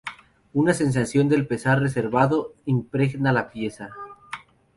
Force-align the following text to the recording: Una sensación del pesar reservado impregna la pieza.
Una 0.53 0.73
sensación 0.73 1.29
del 1.29 1.45
pesar 1.45 1.79
reservado 1.79 2.55
impregna 2.65 3.31
la 3.31 3.51
pieza. 3.51 3.91